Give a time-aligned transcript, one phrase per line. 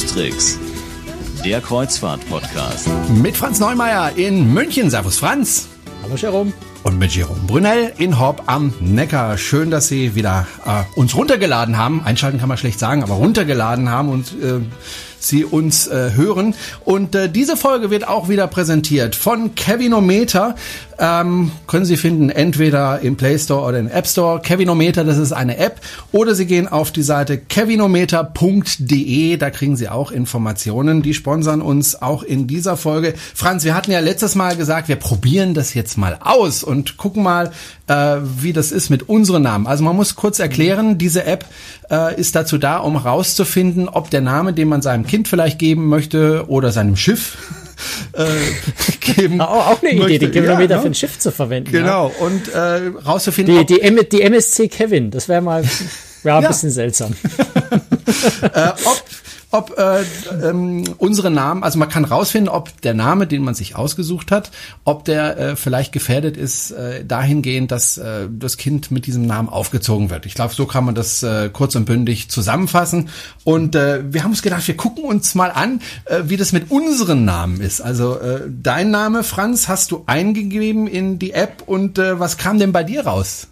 [0.00, 0.58] Tricks,
[1.44, 2.88] der Kreuzfahrt-Podcast.
[3.10, 4.88] Mit Franz Neumeier in München.
[4.88, 5.68] Servus Franz.
[6.02, 6.54] Hallo Jerome.
[6.82, 9.36] Und mit Jerome Brunel in Horb am Neckar.
[9.36, 12.02] Schön, dass Sie wieder äh, uns runtergeladen haben.
[12.04, 14.60] Einschalten kann man schlecht sagen, aber runtergeladen haben und äh,
[15.18, 16.54] Sie uns äh, hören.
[16.84, 20.56] Und äh, diese Folge wird auch wieder präsentiert von Kevinometer.
[21.02, 24.40] Ähm, können Sie finden entweder im Play Store oder im App Store.
[24.40, 25.80] Kevinometer, das ist eine App.
[26.12, 29.36] Oder Sie gehen auf die Seite kevinometer.de.
[29.36, 31.02] Da kriegen Sie auch Informationen.
[31.02, 33.14] Die sponsern uns auch in dieser Folge.
[33.34, 37.24] Franz, wir hatten ja letztes Mal gesagt, wir probieren das jetzt mal aus und gucken
[37.24, 37.50] mal,
[37.88, 39.66] äh, wie das ist mit unseren Namen.
[39.66, 41.46] Also man muss kurz erklären, diese App
[41.90, 45.88] äh, ist dazu da, um rauszufinden, ob der Name, den man seinem Kind vielleicht geben
[45.88, 47.36] möchte oder seinem Schiff,
[48.12, 48.24] äh,
[49.00, 49.40] geben.
[49.40, 50.14] Auch, auch eine möchte.
[50.14, 50.82] Idee, den Kilometer ja, ne?
[50.82, 51.72] für ein Schiff zu verwenden.
[51.72, 52.26] Genau, ja.
[52.26, 53.66] und äh, rauszufinden.
[53.66, 55.64] Die, die, M die MSC Kevin, das wäre mal
[56.24, 57.14] ja, ein bisschen seltsam.
[58.42, 59.02] äh, ob
[59.52, 60.02] ob äh,
[60.42, 64.50] ähm, unsere Namen, also man kann rausfinden, ob der Name, den man sich ausgesucht hat,
[64.84, 69.48] ob der äh, vielleicht gefährdet ist äh, dahingehend, dass äh, das Kind mit diesem Namen
[69.48, 70.26] aufgezogen wird.
[70.26, 73.10] Ich glaube, so kann man das äh, kurz und bündig zusammenfassen.
[73.44, 76.70] Und äh, wir haben uns gedacht, wir gucken uns mal an, äh, wie das mit
[76.70, 77.80] unseren Namen ist.
[77.80, 82.58] Also äh, dein Name, Franz, hast du eingegeben in die App und äh, was kam
[82.58, 83.48] denn bei dir raus?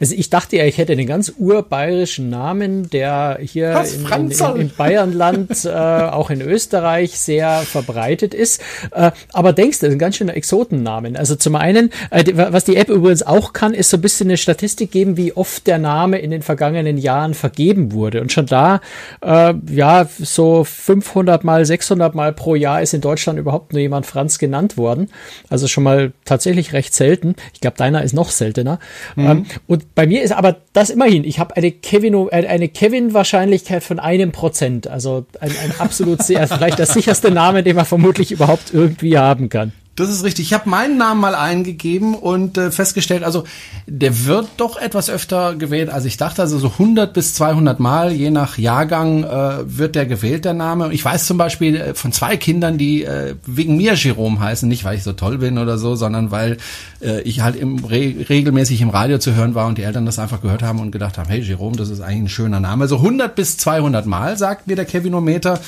[0.00, 4.60] Also ich dachte ja, ich hätte einen ganz urbayerischen Namen, der hier in, in, in,
[4.60, 8.60] in, Bayernland, äh, auch in Österreich sehr verbreitet ist.
[8.92, 11.16] Äh, aber denkst du, das ist ein ganz schöner Exotennamen.
[11.16, 14.36] Also zum einen, äh, was die App übrigens auch kann, ist so ein bisschen eine
[14.36, 18.20] Statistik geben, wie oft der Name in den vergangenen Jahren vergeben wurde.
[18.20, 18.80] Und schon da,
[19.20, 24.06] äh, ja, so 500 mal, 600 mal pro Jahr ist in Deutschland überhaupt nur jemand
[24.06, 25.08] Franz genannt worden.
[25.48, 27.34] Also schon mal tatsächlich recht selten.
[27.52, 28.78] Ich glaube, deiner ist noch seltener.
[29.16, 29.26] Mhm.
[29.26, 33.82] Ähm, und bei mir ist aber das immerhin, ich habe eine Kevin, äh, eine Kevin-Wahrscheinlichkeit
[33.82, 34.88] von einem Prozent.
[34.88, 39.48] Also ein, ein absolut sehr, vielleicht der sicherste Name, den man vermutlich überhaupt irgendwie haben
[39.48, 39.72] kann.
[39.96, 40.46] Das ist richtig.
[40.46, 43.44] Ich habe meinen Namen mal eingegeben und äh, festgestellt, also
[43.86, 46.42] der wird doch etwas öfter gewählt, als ich dachte.
[46.42, 50.92] Also so 100 bis 200 Mal, je nach Jahrgang, äh, wird der gewählt, der Name.
[50.92, 54.84] Ich weiß zum Beispiel äh, von zwei Kindern, die äh, wegen mir Jerome heißen, nicht
[54.84, 56.56] weil ich so toll bin oder so, sondern weil
[57.00, 60.18] äh, ich halt im re regelmäßig im Radio zu hören war und die Eltern das
[60.18, 62.82] einfach gehört haben und gedacht haben, hey Jerome, das ist eigentlich ein schöner Name.
[62.82, 65.60] Also 100 bis 200 Mal, sagt mir der Kevinometer,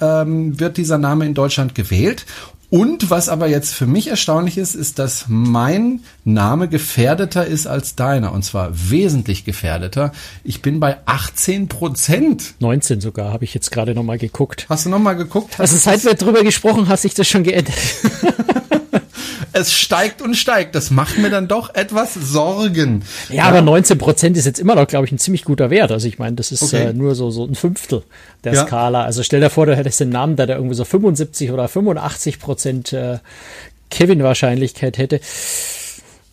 [0.00, 2.26] ähm, wird dieser Name in Deutschland gewählt.
[2.74, 7.94] Und was aber jetzt für mich erstaunlich ist, ist, dass mein Name gefährdeter ist als
[7.94, 8.32] deiner.
[8.32, 10.10] Und zwar wesentlich gefährdeter.
[10.42, 12.54] Ich bin bei 18 Prozent.
[12.58, 14.66] 19 sogar, habe ich jetzt gerade nochmal geguckt.
[14.68, 15.60] Hast du nochmal geguckt?
[15.60, 17.76] Also seit wir drüber gesprochen, hat sich das schon geändert.
[19.54, 20.74] es steigt und steigt.
[20.74, 23.02] Das macht mir dann doch etwas Sorgen.
[23.28, 23.44] Ja, ja.
[23.44, 25.92] aber 19 Prozent ist jetzt immer noch, glaube ich, ein ziemlich guter Wert.
[25.92, 26.88] Also ich meine, das ist okay.
[26.88, 28.02] äh, nur so, so ein Fünftel
[28.42, 28.66] der ja.
[28.66, 29.04] Skala.
[29.04, 32.40] Also stell dir vor, du hättest den Namen, der da irgendwie so 75 oder 85
[32.40, 33.18] Prozent äh,
[33.90, 35.20] Kevin-Wahrscheinlichkeit hätte.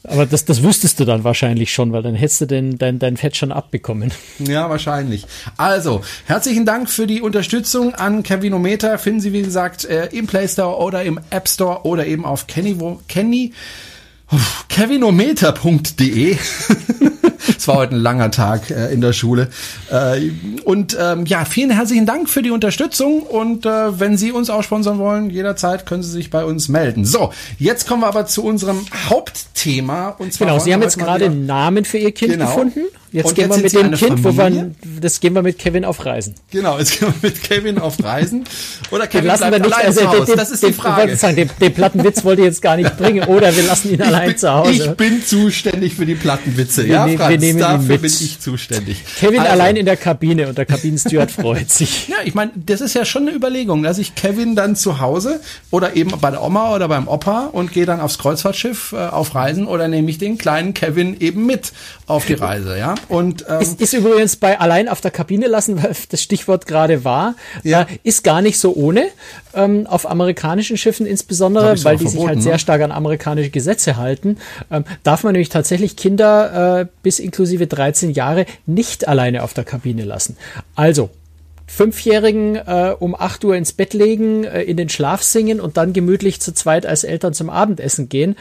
[0.03, 3.17] Aber das, das wüsstest du dann wahrscheinlich schon, weil dann hättest du den, dein, dein
[3.17, 4.11] Fett schon abbekommen.
[4.39, 5.27] Ja, wahrscheinlich.
[5.57, 8.97] Also, herzlichen Dank für die Unterstützung an Kevinometer.
[8.97, 12.47] Finden Sie, wie gesagt, äh, im Play Store oder im App Store oder eben auf
[12.47, 12.75] Kenny,
[13.07, 13.53] Kenny
[14.69, 16.37] kevinometer.de.
[17.57, 19.49] es war heute ein langer Tag äh, in der Schule.
[19.89, 20.31] Äh,
[20.63, 23.21] und ähm, ja, vielen herzlichen Dank für die Unterstützung.
[23.23, 27.05] Und äh, wenn Sie uns auch sponsern wollen, jederzeit können Sie sich bei uns melden.
[27.05, 30.09] So, jetzt kommen wir aber zu unserem Hauptthema.
[30.09, 32.47] Und zwar genau, Sie haben jetzt gerade einen Namen für Ihr Kind genau.
[32.47, 32.81] gefunden.
[33.11, 35.83] Jetzt und gehen jetzt wir mit dem Kind, wo wir, das gehen wir mit Kevin
[35.83, 36.33] auf Reisen.
[36.49, 38.45] Genau, jetzt gehen wir mit Kevin auf Reisen.
[38.89, 40.25] Oder Kevin bleibt wir nicht, also, zu Hause.
[40.27, 41.17] Den, das ist die Frage.
[41.17, 43.25] Sagen, den, den Plattenwitz wollte ich jetzt gar nicht bringen.
[43.25, 44.71] Oder wir lassen ihn allein bin, zu Hause.
[44.71, 46.85] Ich bin zuständig für die Plattenwitze.
[46.85, 49.03] Wir ja, ne, Franz, wir dafür bin ich zuständig.
[49.19, 49.51] Kevin also.
[49.51, 52.07] allein in der Kabine und der Kabinensteward freut sich.
[52.11, 55.39] Ja, ich meine, das ist ja schon eine Überlegung, dass ich Kevin dann zu Hause
[55.69, 59.33] oder eben bei der Oma oder beim Opa und gehe dann aufs Kreuzfahrtschiff äh, auf
[59.33, 61.71] Reisen oder nehme ich den kleinen Kevin eben mit
[62.07, 62.95] auf die Reise, ja.
[63.07, 67.03] Und ähm, ist, ist übrigens bei allein auf der Kabine lassen, weil das Stichwort gerade
[67.03, 67.81] war, ja.
[67.81, 69.07] äh, ist gar nicht so ohne.
[69.53, 72.41] Ähm, auf amerikanischen Schiffen insbesondere, weil die sich halt ne?
[72.41, 74.37] sehr stark an amerikanische Gesetze halten,
[74.71, 79.65] ähm, darf man nämlich tatsächlich Kinder äh, bis inklusive 13 Jahre nicht alleine auf der
[79.65, 80.37] Kabine lassen.
[80.75, 81.09] Also
[81.67, 85.93] Fünfjährigen äh, um 8 Uhr ins Bett legen, äh, in den Schlaf singen und dann
[85.93, 88.35] gemütlich zu zweit als Eltern zum Abendessen gehen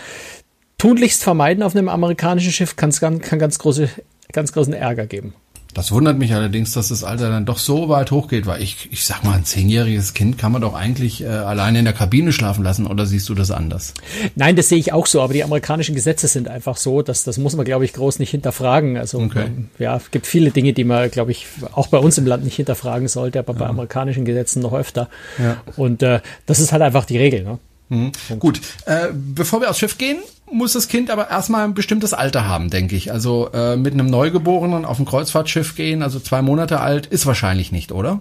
[0.81, 3.91] tunlichst vermeiden auf einem amerikanischen Schiff kann, kann ganz große,
[4.33, 5.35] ganz großen Ärger geben.
[5.73, 9.05] Das wundert mich allerdings, dass das Alter dann doch so weit hochgeht, weil ich, ich
[9.05, 12.65] sag mal, ein zehnjähriges Kind kann man doch eigentlich äh, alleine in der Kabine schlafen
[12.65, 13.95] lassen, oder siehst du das anders?
[14.35, 17.39] Nein, das sehe ich auch so, aber die amerikanischen Gesetze sind einfach so, dass das
[17.39, 18.97] muss man, glaube ich, groß nicht hinterfragen.
[18.97, 19.45] Also okay.
[19.47, 22.45] ähm, ja, es gibt viele Dinge, die man, glaube ich, auch bei uns im Land
[22.45, 23.61] nicht hinterfragen sollte, aber ja.
[23.61, 25.09] bei amerikanischen Gesetzen noch öfter.
[25.39, 25.63] Ja.
[25.77, 27.45] Und äh, das ist halt einfach die Regel.
[27.45, 27.59] Ne?
[27.91, 28.13] Mhm.
[28.39, 30.19] Gut, äh, bevor wir aufs Schiff gehen,
[30.53, 33.13] muss das Kind aber erstmal ein bestimmtes Alter haben, denke ich.
[33.13, 37.73] Also äh, mit einem Neugeborenen auf ein Kreuzfahrtschiff gehen, also zwei Monate alt, ist wahrscheinlich
[37.73, 38.21] nicht, oder?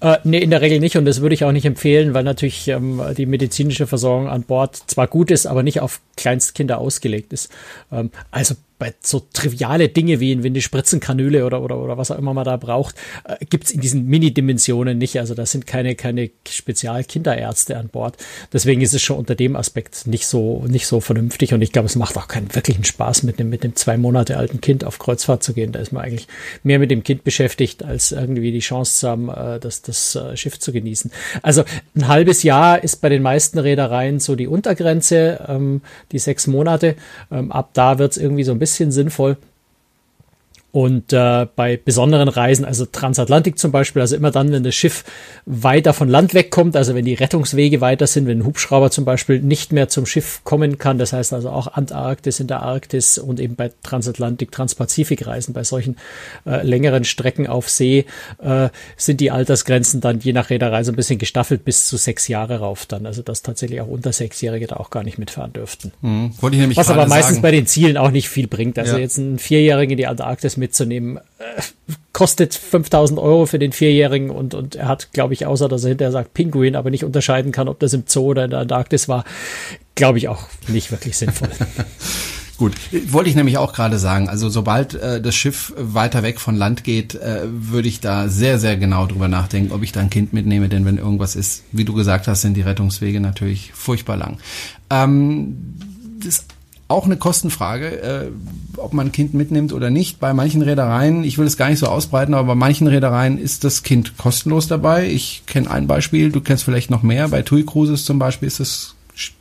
[0.00, 2.68] Äh, nee, in der Regel nicht und das würde ich auch nicht empfehlen, weil natürlich
[2.68, 7.50] ähm, die medizinische Versorgung an Bord zwar gut ist, aber nicht auf Kleinstkinder ausgelegt ist.
[7.90, 12.18] Ähm, also bei so triviale Dinge wie in die Spritzenkanüle oder, oder, oder was auch
[12.18, 12.94] immer man da braucht,
[13.24, 15.18] äh, gibt's in diesen Mini-Dimensionen nicht.
[15.18, 18.16] Also da sind keine, keine Spezialkinderärzte an Bord.
[18.52, 21.52] Deswegen ist es schon unter dem Aspekt nicht so, nicht so vernünftig.
[21.54, 24.36] Und ich glaube, es macht auch keinen wirklichen Spaß, mit einem, mit einem zwei Monate
[24.36, 25.72] alten Kind auf Kreuzfahrt zu gehen.
[25.72, 26.28] Da ist man eigentlich
[26.62, 30.36] mehr mit dem Kind beschäftigt, als irgendwie die Chance zu haben, äh, das, das äh,
[30.36, 31.10] Schiff zu genießen.
[31.42, 31.64] Also
[31.96, 35.82] ein halbes Jahr ist bei den meisten Reedereien so die Untergrenze, ähm,
[36.12, 36.94] die sechs Monate.
[37.32, 39.36] Ähm, ab da wird's irgendwie so ein bisschen bisschen sinnvoll.
[40.70, 45.04] Und äh, bei besonderen Reisen, also Transatlantik zum Beispiel, also immer dann, wenn das Schiff
[45.46, 49.40] weiter von Land wegkommt, also wenn die Rettungswege weiter sind, wenn ein Hubschrauber zum Beispiel
[49.40, 53.40] nicht mehr zum Schiff kommen kann, das heißt also auch Antarktis in der Arktis und
[53.40, 55.96] eben bei Transatlantik, Transpazifik-Reisen, bei solchen
[56.44, 58.04] äh, längeren Strecken auf See,
[58.42, 58.68] äh,
[58.98, 62.58] sind die Altersgrenzen dann je nach Reederei so ein bisschen gestaffelt bis zu sechs Jahre
[62.58, 63.06] rauf dann.
[63.06, 65.92] Also dass tatsächlich auch unter Sechsjährige da auch gar nicht mitfahren dürften.
[66.02, 66.32] Mhm.
[66.42, 67.42] Wollte ich nämlich Was aber meistens sagen.
[67.42, 68.78] bei den Zielen auch nicht viel bringt.
[68.78, 68.98] Also ja.
[68.98, 71.62] jetzt ein Vierjährigen in die Antarktis mitzunehmen, äh,
[72.12, 75.90] kostet 5000 Euro für den Vierjährigen und, und er hat, glaube ich, außer dass er
[75.90, 79.08] hinterher sagt Pinguin, aber nicht unterscheiden kann, ob das im Zoo oder in der Antarktis
[79.08, 79.24] war,
[79.94, 81.50] glaube ich auch nicht wirklich sinnvoll.
[82.58, 82.74] Gut,
[83.12, 84.28] wollte ich nämlich auch gerade sagen.
[84.28, 88.58] Also sobald äh, das Schiff weiter weg von Land geht, äh, würde ich da sehr,
[88.58, 90.68] sehr genau drüber nachdenken, ob ich da ein Kind mitnehme.
[90.68, 94.38] Denn wenn irgendwas ist, wie du gesagt hast, sind die Rettungswege natürlich furchtbar lang.
[94.90, 95.76] Ähm,
[96.20, 96.46] das
[96.88, 98.30] auch eine Kostenfrage, äh,
[98.78, 100.20] ob man ein Kind mitnimmt oder nicht.
[100.20, 103.64] Bei manchen Reedereien, ich will es gar nicht so ausbreiten, aber bei manchen Reedereien ist
[103.64, 105.06] das Kind kostenlos dabei.
[105.06, 107.28] Ich kenne ein Beispiel, du kennst vielleicht noch mehr.
[107.28, 108.94] Bei TUI Cruises zum Beispiel ist das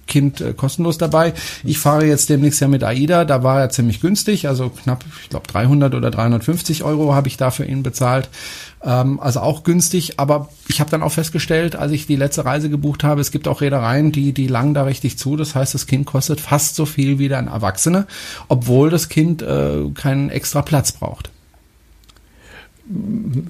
[0.08, 1.34] Kind äh, kostenlos dabei.
[1.64, 5.30] Ich fahre jetzt demnächst ja mit AIDA, da war er ziemlich günstig, also knapp, ich
[5.30, 8.30] glaube 300 oder 350 Euro habe ich da für ihn bezahlt.
[8.88, 12.70] Ähm, also auch günstig, aber ich habe dann auch festgestellt, als ich die letzte Reise
[12.70, 15.36] gebucht habe, es gibt auch Reedereien, die, die langen da richtig zu.
[15.36, 18.08] Das heißt, das Kind kostet fast so viel wie ein Erwachsener,
[18.48, 21.32] obwohl das Kind äh, keinen extra Platz braucht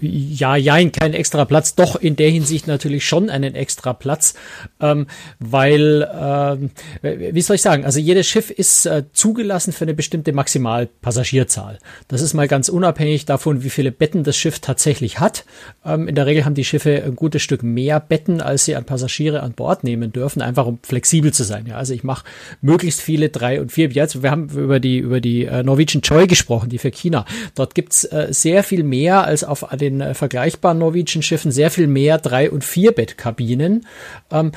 [0.01, 4.33] ja, ja, keinen extra Platz, doch in der Hinsicht natürlich schon einen extra Platz,
[4.79, 5.07] ähm,
[5.39, 10.33] weil, ähm, wie soll ich sagen, also jedes Schiff ist äh, zugelassen für eine bestimmte
[10.33, 11.77] Maximalpassagierzahl.
[12.07, 15.45] Das ist mal ganz unabhängig davon, wie viele Betten das Schiff tatsächlich hat.
[15.85, 18.85] Ähm, in der Regel haben die Schiffe ein gutes Stück mehr Betten, als sie an
[18.85, 21.65] Passagiere an Bord nehmen dürfen, einfach um flexibel zu sein.
[21.67, 22.25] Ja, also ich mache
[22.61, 23.89] möglichst viele drei und vier.
[23.89, 27.25] Jetzt, wir haben über die über die äh, Norwegian Joy gesprochen, die für China.
[27.53, 31.87] Dort gibt's äh, sehr viel mehr als auf den äh, vergleichbaren Norwegian Schiffen sehr viel
[31.87, 33.85] mehr Drei- und Vierbettkabinen.
[34.31, 34.51] Ähm,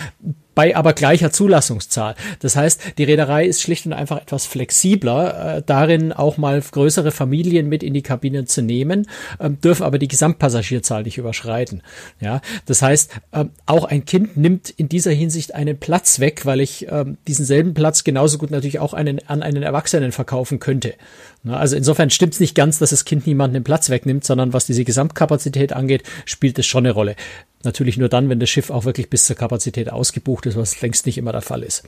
[0.54, 2.14] bei aber gleicher Zulassungszahl.
[2.40, 7.10] Das heißt, die Reederei ist schlicht und einfach etwas flexibler, äh, darin auch mal größere
[7.10, 9.06] Familien mit in die Kabinen zu nehmen,
[9.38, 11.82] ähm, dürfen aber die Gesamtpassagierzahl nicht überschreiten.
[12.20, 16.60] Ja, das heißt, ähm, auch ein Kind nimmt in dieser Hinsicht einen Platz weg, weil
[16.60, 20.94] ich ähm, diesen selben Platz genauso gut natürlich auch einen, an einen Erwachsenen verkaufen könnte.
[21.42, 24.52] Na, also insofern stimmt es nicht ganz, dass das Kind niemanden den Platz wegnimmt, sondern
[24.52, 27.16] was diese Gesamtkapazität angeht, spielt es schon eine Rolle.
[27.62, 31.06] Natürlich nur dann, wenn das Schiff auch wirklich bis zur Kapazität ausgebucht ist, was längst
[31.06, 31.84] nicht immer der Fall ist.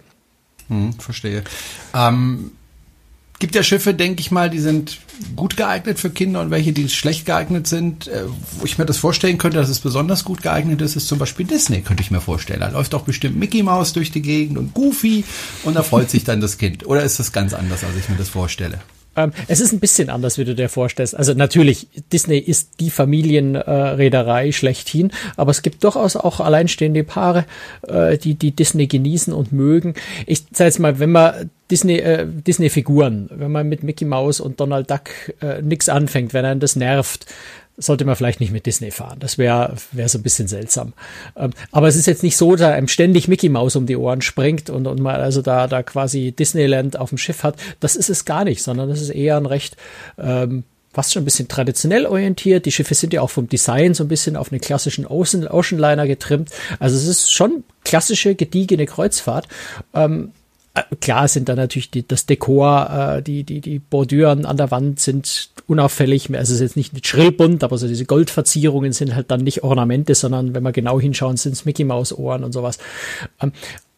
[0.68, 1.42] Hm, verstehe.
[1.94, 2.52] Ähm,
[3.42, 5.00] gibt ja Schiffe, denke ich mal, die sind
[5.34, 8.06] gut geeignet für Kinder und welche, die schlecht geeignet sind.
[8.06, 8.24] Äh,
[8.58, 11.46] wo ich mir das vorstellen könnte, dass es besonders gut geeignet ist, ist zum Beispiel
[11.46, 12.60] Disney, könnte ich mir vorstellen.
[12.60, 15.24] Da läuft doch bestimmt Mickey Mouse durch die Gegend und Goofy
[15.64, 16.86] und da freut sich dann das Kind.
[16.86, 18.78] Oder ist das ganz anders, als ich mir das vorstelle?
[19.16, 21.14] Ähm, es ist ein bisschen anders, wie du dir vorstellst.
[21.14, 27.45] Also natürlich, Disney ist die Familienreederei äh, schlechthin, aber es gibt durchaus auch alleinstehende Paare,
[27.87, 29.95] äh, die die Disney genießen und mögen.
[30.26, 34.40] Ich sage jetzt mal, wenn man Disney äh, Disney Figuren, wenn man mit Mickey Mouse
[34.40, 37.26] und Donald Duck äh, nix anfängt, wenn einen das nervt,
[37.76, 39.18] sollte man vielleicht nicht mit Disney fahren.
[39.20, 40.92] Das wäre wäre so ein bisschen seltsam.
[41.36, 44.22] Ähm, aber es ist jetzt nicht so, dass einem ständig Mickey Mouse um die Ohren
[44.22, 47.56] springt und, und man also da, da quasi Disneyland auf dem Schiff hat.
[47.80, 49.76] Das ist es gar nicht, sondern das ist eher ein recht
[50.18, 52.66] ähm, fast schon ein bisschen traditionell orientiert.
[52.66, 56.06] Die Schiffe sind ja auch vom Design so ein bisschen auf einen klassischen Ocean, Oceanliner
[56.06, 56.50] getrimmt.
[56.78, 59.48] Also es ist schon klassische, gediegene Kreuzfahrt.
[59.94, 60.41] Ähm, äh,
[61.00, 65.00] klar sind da natürlich die, das Dekor, äh, die, die, die Bordüren an der Wand
[65.00, 66.30] sind unauffällig.
[66.30, 69.62] Also es ist jetzt nicht, nicht schrillbunt, aber so diese Goldverzierungen sind halt dann nicht
[69.62, 72.78] Ornamente, sondern wenn wir genau hinschauen, sind es Mickey Maus Ohren und sowas.
[73.40, 73.52] Ähm,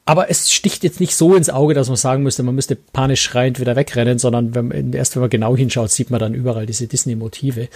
[0.07, 3.23] aber es sticht jetzt nicht so ins Auge, dass man sagen müsste, man müsste panisch
[3.23, 6.87] schreiend wieder wegrennen, sondern wenn, erst wenn man genau hinschaut, sieht man dann überall diese
[6.87, 7.69] Disney-Motive.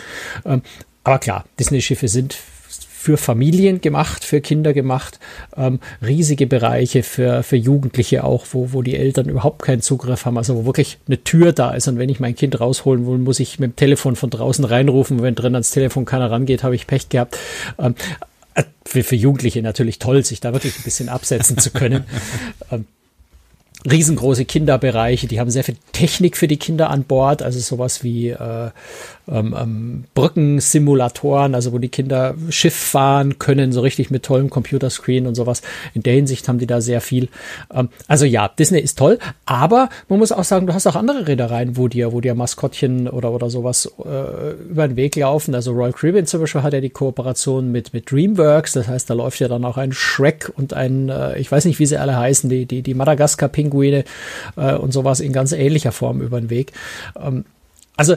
[0.44, 0.62] Ähm,
[1.04, 2.36] aber klar, Disney-Schiffe sind
[2.98, 5.20] für Familien gemacht, für Kinder gemacht,
[5.56, 10.36] ähm, riesige Bereiche für, für Jugendliche auch, wo, wo die Eltern überhaupt keinen Zugriff haben,
[10.36, 13.38] also wo wirklich eine Tür da ist und wenn ich mein Kind rausholen will, muss
[13.38, 16.88] ich mit dem Telefon von draußen reinrufen, wenn drin ans Telefon keiner rangeht, habe ich
[16.88, 17.38] Pech gehabt.
[17.78, 17.94] Ähm,
[18.54, 22.04] äh, für, für Jugendliche natürlich toll, sich da wirklich ein bisschen absetzen zu können.
[22.72, 22.84] ähm,
[23.88, 28.30] riesengroße Kinderbereiche, die haben sehr viel Technik für die Kinder an Bord, also sowas wie
[28.30, 28.70] äh,
[29.30, 35.26] ähm, ähm, Brückensimulatoren, also wo die Kinder Schiff fahren können, so richtig mit tollem Computerscreen
[35.26, 35.62] und sowas.
[35.94, 37.28] In der Hinsicht haben die da sehr viel.
[37.72, 41.26] Ähm, also ja, Disney ist toll, aber man muss auch sagen, du hast auch andere
[41.26, 45.54] Reedereien, wo dir, wo dir Maskottchen oder oder sowas äh, über den Weg laufen.
[45.54, 49.14] Also Royal Caribbean zum Beispiel hat ja die Kooperation mit mit DreamWorks, das heißt, da
[49.14, 52.16] läuft ja dann auch ein Shrek und ein, äh, ich weiß nicht, wie sie alle
[52.16, 54.04] heißen, die die die Madagaskar-Pinguine
[54.56, 56.72] äh, und sowas in ganz ähnlicher Form über den Weg.
[57.20, 57.44] Ähm,
[57.96, 58.14] also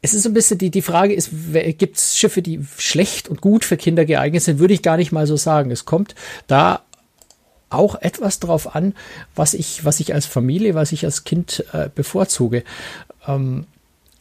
[0.00, 1.30] es ist so ein bisschen die, die Frage ist,
[1.78, 5.10] gibt es Schiffe, die schlecht und gut für Kinder geeignet sind, würde ich gar nicht
[5.10, 5.70] mal so sagen.
[5.70, 6.14] Es kommt
[6.46, 6.82] da
[7.70, 8.94] auch etwas drauf an,
[9.34, 12.62] was ich, was ich als Familie, was ich als Kind äh, bevorzuge.
[13.26, 13.66] Ähm,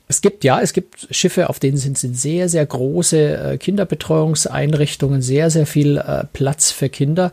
[0.08, 5.22] es gibt ja, es gibt Schiffe, auf denen sind, sind sehr, sehr große äh, Kinderbetreuungseinrichtungen,
[5.22, 7.32] sehr, sehr viel äh, Platz für Kinder.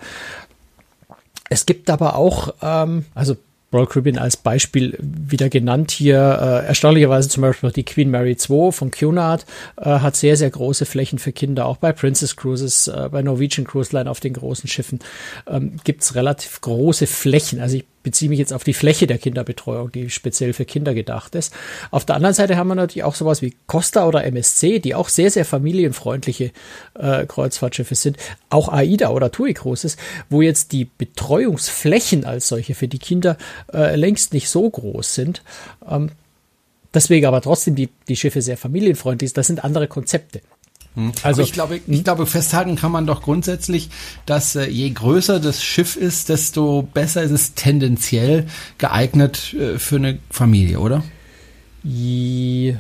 [1.49, 3.37] Es gibt aber auch, ähm, also
[3.75, 6.17] Royal Caribbean als Beispiel wieder genannt hier.
[6.17, 9.45] Äh, erstaunlicherweise zum Beispiel die Queen Mary 2 von Cunard
[9.77, 11.67] äh, hat sehr, sehr große Flächen für Kinder.
[11.67, 15.01] Auch bei Princess Cruises, äh, bei Norwegian Cruise Line auf den großen Schiffen
[15.47, 17.61] ähm, gibt's relativ große Flächen.
[17.61, 21.35] Also ich beziehe mich jetzt auf die Fläche der Kinderbetreuung, die speziell für Kinder gedacht
[21.35, 21.53] ist.
[21.91, 25.09] Auf der anderen Seite haben wir natürlich auch sowas wie Costa oder MSC, die auch
[25.09, 26.53] sehr, sehr familienfreundliche
[26.95, 28.19] äh, Kreuzfahrtschiffe sind.
[28.51, 29.97] Auch AIDA oder TUI Cruises,
[30.31, 33.37] wo jetzt die Betreuungsflächen als solche für die Kinder
[33.73, 35.43] äh, längst nicht so groß sind.
[35.91, 36.11] Ähm,
[36.93, 39.39] deswegen aber trotzdem die, die Schiffe sehr familienfreundlich sind.
[39.39, 40.43] Das sind andere Konzepte.
[40.95, 41.13] Hm.
[41.23, 43.91] Also Aber ich glaube, ich glaube, festhalten kann man doch grundsätzlich,
[44.27, 48.47] dass äh, je größer das Schiff ist, desto besser ist es tendenziell
[48.79, 51.03] geeignet äh, für eine Familie, oder?
[51.83, 52.75] Ja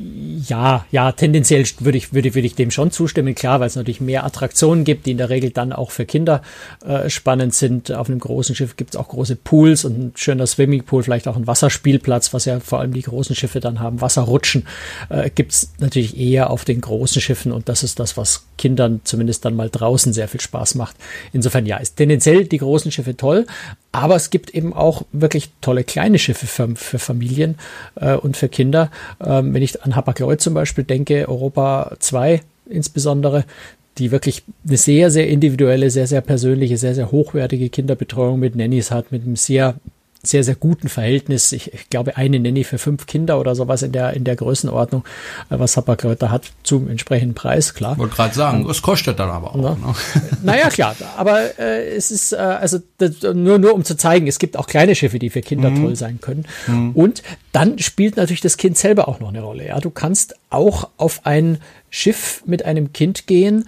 [0.00, 4.00] ja, ja, tendenziell würde ich, würde, würde ich dem schon zustimmen, klar, weil es natürlich
[4.00, 6.42] mehr Attraktionen gibt, die in der Regel dann auch für Kinder
[6.86, 7.90] äh, spannend sind.
[7.90, 11.36] Auf einem großen Schiff gibt es auch große Pools und ein schöner Swimmingpool, vielleicht auch
[11.36, 14.00] ein Wasserspielplatz, was ja vor allem die großen Schiffe dann haben.
[14.00, 14.66] Wasserrutschen
[15.08, 19.00] äh, gibt es natürlich eher auf den großen Schiffen und das ist das, was Kindern
[19.02, 20.94] zumindest dann mal draußen sehr viel Spaß macht.
[21.32, 23.46] Insofern ja, ist tendenziell die großen Schiffe toll,
[23.90, 27.56] aber es gibt eben auch wirklich tolle kleine Schiffe für, für Familien
[27.96, 28.90] äh, und für Kinder.
[29.24, 33.44] Ähm, wenn ich an Hapag-Lloyd zum Beispiel denke, Europa 2 insbesondere,
[33.98, 38.90] die wirklich eine sehr, sehr individuelle, sehr, sehr persönliche, sehr, sehr hochwertige Kinderbetreuung mit Nannies
[38.90, 39.74] hat, mit einem sehr
[40.22, 41.52] sehr, sehr guten Verhältnis.
[41.52, 45.04] Ich, ich glaube, eine Nanny für fünf Kinder oder sowas in der, in der Größenordnung,
[45.50, 47.96] äh, was Hapag-Lloyd hat zum entsprechenden Preis, klar.
[47.98, 49.56] Wollte gerade sagen, es kostet dann aber auch.
[49.56, 49.94] Na, ne?
[50.42, 54.38] Naja, klar, aber äh, es ist, äh, also das, nur, nur um zu zeigen, es
[54.38, 55.82] gibt auch kleine Schiffe, die für Kinder mhm.
[55.82, 56.46] toll sein können.
[56.66, 56.92] Mhm.
[56.92, 57.22] Und
[57.52, 59.66] dann spielt natürlich das Kind selber auch noch eine Rolle.
[59.66, 61.58] Ja, du kannst auch auf ein
[61.90, 63.64] Schiff mit einem Kind gehen,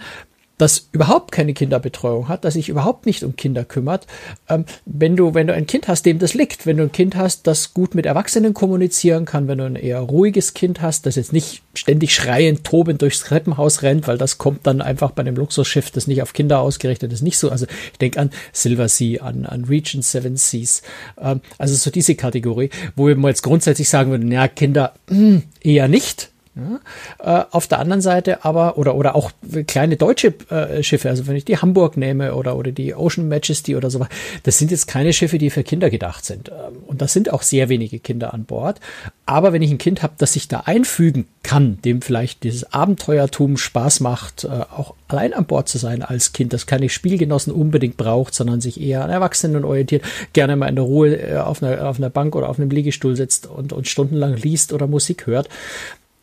[0.61, 4.05] das überhaupt keine Kinderbetreuung hat, das sich überhaupt nicht um Kinder kümmert.
[4.47, 7.15] Ähm, wenn du, wenn du ein Kind hast, dem das liegt, wenn du ein Kind
[7.15, 11.15] hast, das gut mit Erwachsenen kommunizieren kann, wenn du ein eher ruhiges Kind hast, das
[11.15, 15.35] jetzt nicht ständig schreiend, tobend durchs Treppenhaus rennt, weil das kommt dann einfach bei einem
[15.35, 17.49] Luxusschiff, das nicht auf Kinder ausgerichtet ist, nicht so.
[17.49, 20.83] Also ich denke an Silver Sea, an, an Region Seven Seas,
[21.19, 25.43] ähm, also so diese Kategorie, wo wir jetzt grundsätzlich sagen würden, ja, Kinder mh, hm,
[25.61, 29.31] eher nicht, ja, äh, auf der anderen Seite aber, oder, oder auch
[29.67, 33.77] kleine deutsche äh, Schiffe, also wenn ich die Hamburg nehme oder, oder die Ocean Majesty
[33.77, 34.05] oder so,
[34.43, 36.49] das sind jetzt keine Schiffe, die für Kinder gedacht sind.
[36.49, 38.81] Ähm, und das sind auch sehr wenige Kinder an Bord.
[39.25, 43.55] Aber wenn ich ein Kind habe, das sich da einfügen kann, dem vielleicht dieses Abenteuertum
[43.55, 47.95] Spaß macht, äh, auch allein an Bord zu sein als Kind, das keine Spielgenossen unbedingt
[47.95, 50.03] braucht, sondern sich eher an Erwachsenen orientiert,
[50.33, 53.47] gerne mal in der Ruhe auf einer, auf einer Bank oder auf einem Liegestuhl sitzt
[53.47, 55.47] und, und stundenlang liest oder Musik hört,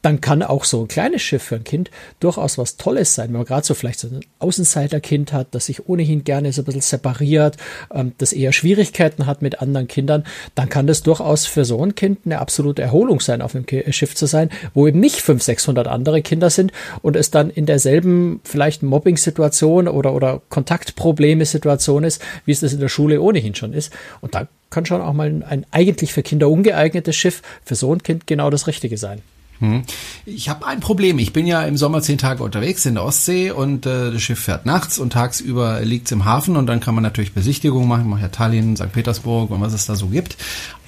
[0.03, 1.91] dann kann auch so ein kleines Schiff für ein Kind
[2.21, 5.89] durchaus was Tolles sein, wenn man gerade so vielleicht so ein Außenseiterkind hat, das sich
[5.89, 7.57] ohnehin gerne so ein bisschen separiert,
[7.93, 10.25] ähm, das eher Schwierigkeiten hat mit anderen Kindern,
[10.55, 14.15] dann kann das durchaus für so ein Kind eine absolute Erholung sein, auf einem Schiff
[14.15, 18.41] zu sein, wo eben nicht 500, 600 andere Kinder sind und es dann in derselben
[18.45, 23.93] vielleicht Mobbing-Situation oder, oder Kontaktprobleme-Situation ist, wie es das in der Schule ohnehin schon ist.
[24.21, 27.93] Und da kann schon auch mal ein, ein eigentlich für Kinder ungeeignetes Schiff für so
[27.93, 29.23] ein Kind genau das Richtige sein.
[29.61, 29.83] Hm.
[30.25, 31.19] Ich habe ein Problem.
[31.19, 34.39] Ich bin ja im Sommer zehn Tage unterwegs in der Ostsee und äh, das Schiff
[34.39, 38.03] fährt nachts und tagsüber liegt's im Hafen und dann kann man natürlich Besichtigungen machen.
[38.03, 38.93] Ich mache ja Tallinn, St.
[38.93, 40.37] Petersburg und was es da so gibt.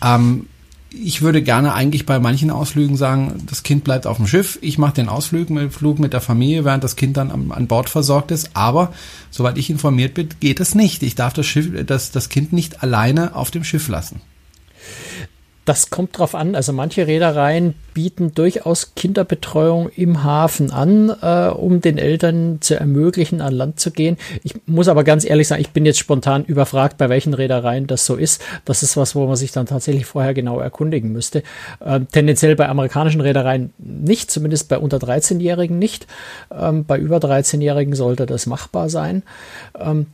[0.03, 0.47] Ähm,
[0.93, 4.77] ich würde gerne eigentlich bei manchen Ausflügen sagen, das Kind bleibt auf dem Schiff, ich
[4.77, 7.89] mache den Ausflug mit, Flug mit der Familie, während das Kind dann an, an Bord
[7.89, 8.51] versorgt ist.
[8.55, 8.93] Aber
[9.31, 11.03] soweit ich informiert bin, geht es nicht.
[11.03, 14.21] Ich darf das Schiff, das, das Kind nicht alleine auf dem Schiff lassen.
[15.67, 16.55] Das kommt drauf an.
[16.55, 23.41] Also manche Reedereien bieten durchaus Kinderbetreuung im Hafen an, äh, um den Eltern zu ermöglichen,
[23.41, 24.17] an Land zu gehen.
[24.43, 28.07] Ich muss aber ganz ehrlich sagen, ich bin jetzt spontan überfragt, bei welchen Reedereien das
[28.07, 28.43] so ist.
[28.65, 31.43] Das ist was, wo man sich dann tatsächlich vorher genau erkundigen müsste.
[31.85, 36.07] Ähm, tendenziell bei amerikanischen Reedereien nicht, zumindest bei unter 13-Jährigen nicht.
[36.51, 39.23] Ähm, bei über 13-Jährigen sollte das machbar sein.
[39.79, 40.07] Ähm,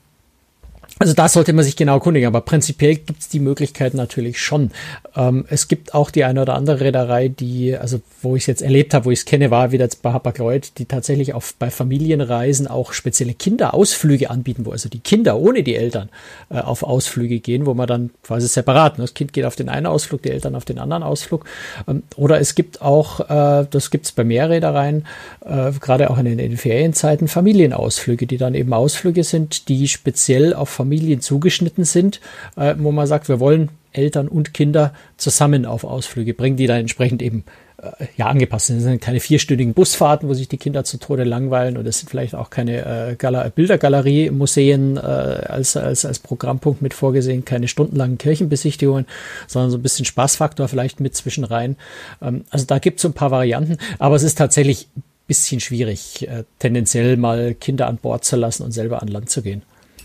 [0.98, 4.70] also da sollte man sich genau erkundigen, aber prinzipiell gibt es die Möglichkeit natürlich schon.
[5.14, 8.62] Ähm, es gibt auch die eine oder andere Reederei, die, also wo ich es jetzt
[8.62, 12.66] erlebt habe, wo ich es kenne, war wieder bei Hapag-Lloyd, die tatsächlich auf, bei Familienreisen
[12.66, 16.08] auch spezielle Kinderausflüge anbieten, wo also die Kinder ohne die Eltern
[16.48, 19.04] äh, auf Ausflüge gehen, wo man dann quasi separat, ne?
[19.04, 21.44] das Kind geht auf den einen Ausflug, die Eltern auf den anderen Ausflug.
[21.86, 25.06] Ähm, oder es gibt auch, äh, das gibt es bei mehr Reedereien,
[25.44, 29.88] äh, gerade auch in den, in den Ferienzeiten, Familienausflüge, die dann eben Ausflüge sind, die
[29.88, 32.20] speziell auf Familien zugeschnitten sind,
[32.54, 36.78] äh, wo man sagt, wir wollen Eltern und Kinder zusammen auf Ausflüge bringen, die dann
[36.78, 37.42] entsprechend eben
[37.82, 38.76] äh, ja angepasst sind.
[38.76, 42.08] Es sind keine vierstündigen Busfahrten, wo sich die Kinder zu Tode langweilen und es sind
[42.08, 47.66] vielleicht auch keine äh, Gala Bildergalerie, Museen äh, als, als, als Programmpunkt mit vorgesehen, keine
[47.66, 49.06] stundenlangen Kirchenbesichtigungen,
[49.48, 51.74] sondern so ein bisschen Spaßfaktor vielleicht mit zwischenrein.
[52.22, 54.86] Ähm, also da gibt es so ein paar Varianten, aber es ist tatsächlich
[55.26, 59.42] bisschen schwierig, äh, tendenziell mal Kinder an Bord zu lassen und selber an Land zu
[59.42, 59.62] gehen.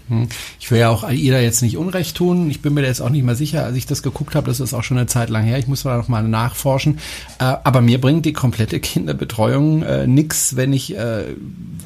[0.09, 0.27] Hm.
[0.59, 2.49] Ich will ja auch AIDA jetzt nicht Unrecht tun.
[2.49, 4.47] Ich bin mir da jetzt auch nicht mehr sicher, als ich das geguckt habe.
[4.47, 5.57] Das ist auch schon eine Zeit lang her.
[5.57, 6.99] Ich muss da noch mal nachforschen.
[7.39, 11.25] Äh, aber mir bringt die komplette Kinderbetreuung äh, nix, wenn ich äh,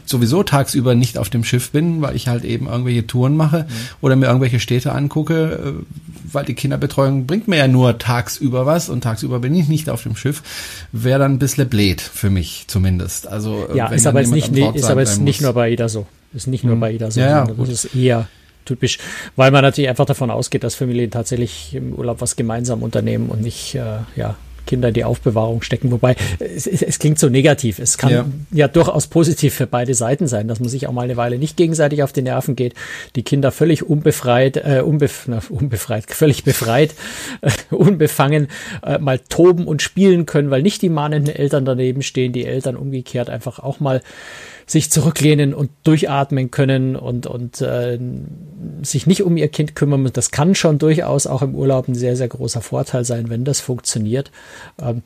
[0.05, 3.73] sowieso tagsüber nicht auf dem Schiff bin, weil ich halt eben irgendwelche Touren mache mhm.
[4.01, 5.85] oder mir irgendwelche Städte angucke, äh,
[6.31, 10.03] weil die Kinderbetreuung bringt mir ja nur tagsüber was und tagsüber bin ich nicht auf
[10.03, 10.43] dem Schiff.
[10.91, 13.27] Wäre dann ein bisschen blöd für mich zumindest.
[13.27, 16.05] Also ja, ist aber, jetzt nicht, ist aber jetzt nicht nur bei AIDA so.
[16.35, 16.79] Ist nicht nur mhm.
[16.81, 18.27] bei Ida so, ja, das ist eher
[18.65, 18.97] typisch,
[19.35, 23.41] weil man natürlich einfach davon ausgeht, dass Familien tatsächlich im Urlaub was gemeinsam unternehmen und
[23.41, 25.91] nicht, äh, ja, Kinder in die Aufbewahrung stecken.
[25.91, 27.79] Wobei es, es, klingt so negativ.
[27.79, 28.25] Es kann ja.
[28.51, 28.67] ja.
[28.67, 32.03] durchaus positiv für beide Seiten sein, dass man sich auch mal eine Weile nicht gegenseitig
[32.03, 32.73] auf die Nerven geht,
[33.15, 36.95] die Kinder völlig unbefreit, äh, unbef na, unbefreit, völlig befreit,
[37.41, 38.47] äh, unbefangen
[38.83, 42.75] äh, mal toben und spielen können, weil nicht die mahnenden Eltern daneben stehen, die Eltern
[42.75, 44.01] umgekehrt einfach auch mal
[44.65, 47.99] sich zurücklehnen und durchatmen können und, und äh,
[48.81, 50.13] sich nicht um ihr Kind kümmern müssen.
[50.13, 53.59] Das kann schon durchaus auch im Urlaub ein sehr, sehr großer Vorteil sein, wenn das
[53.59, 54.31] funktioniert.
[54.81, 55.03] Ähm,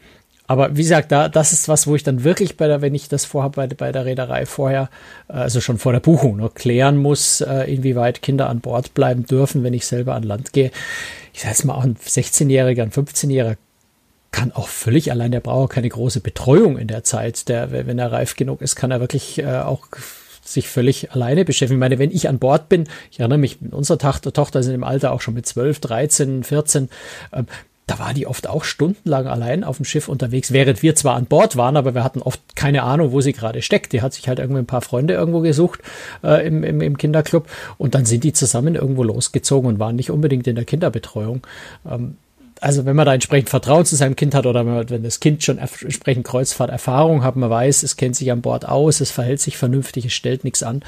[0.47, 3.07] aber wie gesagt, da, das ist was, wo ich dann wirklich bei der, wenn ich
[3.07, 4.89] das vorhabe, bei, bei der Reederei vorher,
[5.27, 9.25] äh, also schon vor der Buchung, nur klären muss, äh, inwieweit Kinder an Bord bleiben
[9.25, 10.71] dürfen, wenn ich selber an Land gehe.
[11.33, 13.57] Ich sage jetzt mal, ein 16-Jähriger, ein 15-Jähriger
[14.31, 17.49] kann auch völlig allein, der braucht keine große Betreuung in der Zeit.
[17.49, 19.87] Der, wenn er reif genug ist, kann er wirklich äh, auch
[20.43, 21.77] sich völlig alleine beschäftigen.
[21.77, 24.83] Ich meine, wenn ich an Bord bin, ich erinnere mich, unsere Tochter, Tochter sind im
[24.83, 26.89] Alter auch schon mit 12, 13, 14,
[27.33, 27.45] ähm,
[27.89, 31.25] da war die oft auch stundenlang allein auf dem Schiff unterwegs, während wir zwar an
[31.25, 33.93] Bord waren, aber wir hatten oft keine Ahnung, wo sie gerade steckt.
[33.93, 35.79] Die hat sich halt irgendwie ein paar Freunde irgendwo gesucht
[36.23, 37.47] äh, im, im, im Kinderclub
[37.79, 41.41] und dann sind die zusammen irgendwo losgezogen und waren nicht unbedingt in der Kinderbetreuung.
[41.89, 42.17] Ähm,
[42.61, 45.57] also wenn man da entsprechend Vertrauen zu seinem Kind hat oder wenn das Kind schon
[45.57, 50.05] entsprechend Kreuzfahrterfahrung hat, man weiß, es kennt sich an Bord aus, es verhält sich vernünftig,
[50.05, 50.83] es stellt nichts an,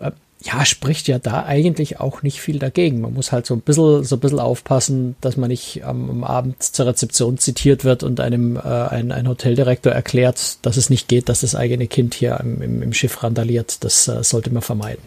[0.00, 0.10] äh,
[0.42, 3.00] ja, spricht ja da eigentlich auch nicht viel dagegen.
[3.00, 6.24] Man muss halt so ein bisschen, so ein bisschen aufpassen, dass man nicht am, am
[6.24, 11.08] Abend zur Rezeption zitiert wird und einem äh, ein, ein Hoteldirektor erklärt, dass es nicht
[11.08, 13.82] geht, dass das eigene Kind hier im, im, im Schiff randaliert.
[13.82, 15.02] Das äh, sollte man vermeiden.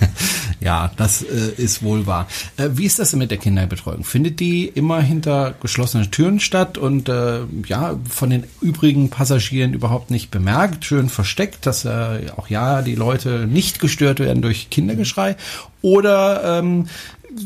[0.60, 2.28] ja, das äh, ist wohl wahr.
[2.56, 4.04] Äh, wie ist das denn mit der Kinderbetreuung?
[4.04, 10.10] Findet die immer hinter geschlossenen Türen statt und äh, ja, von den übrigen Passagieren überhaupt
[10.10, 15.36] nicht bemerkt, schön versteckt, dass äh, auch ja die Leute nicht gestört werden durch Kindergeschrei
[15.80, 16.88] oder ähm,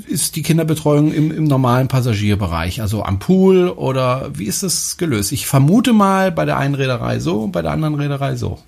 [0.09, 5.31] ist die Kinderbetreuung im, im normalen Passagierbereich, also am Pool oder wie ist das gelöst?
[5.31, 8.59] Ich vermute mal bei der einen Reederei so, bei der anderen Reederei so.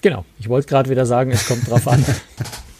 [0.00, 2.04] Genau, ich wollte gerade wieder sagen, es kommt drauf an.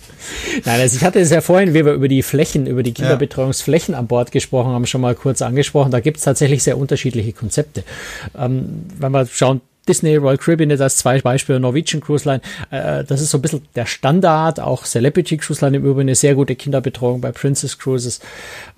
[0.64, 3.94] Nein, also ich hatte es ja vorhin, wie wir über die Flächen, über die Kinderbetreuungsflächen
[3.94, 5.90] an Bord gesprochen haben, schon mal kurz angesprochen.
[5.90, 7.84] Da gibt es tatsächlich sehr unterschiedliche Konzepte.
[8.38, 12.40] Ähm, wenn wir schauen, Disney, Royal Caribbean jetzt als zwei Beispiele, Norwegian Cruise Line,
[12.70, 16.14] äh, das ist so ein bisschen der Standard, auch Celebrity Cruise Line im Übrigen eine
[16.14, 18.20] sehr gute Kinderbetreuung bei Princess Cruises.